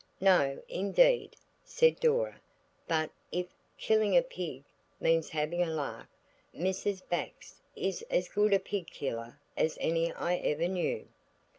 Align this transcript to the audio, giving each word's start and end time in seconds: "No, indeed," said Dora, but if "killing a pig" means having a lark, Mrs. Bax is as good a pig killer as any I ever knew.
"No, 0.19 0.59
indeed," 0.67 1.35
said 1.63 1.99
Dora, 1.99 2.41
but 2.87 3.11
if 3.31 3.45
"killing 3.77 4.17
a 4.17 4.23
pig" 4.23 4.63
means 4.99 5.29
having 5.29 5.61
a 5.61 5.69
lark, 5.69 6.07
Mrs. 6.55 7.07
Bax 7.07 7.61
is 7.75 8.01
as 8.09 8.27
good 8.27 8.51
a 8.51 8.59
pig 8.59 8.87
killer 8.87 9.39
as 9.55 9.77
any 9.79 10.11
I 10.11 10.37
ever 10.37 10.67
knew. 10.67 11.07